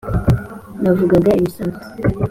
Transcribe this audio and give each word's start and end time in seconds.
Navugaga 0.81 1.29
ibisanzwe 1.39 1.81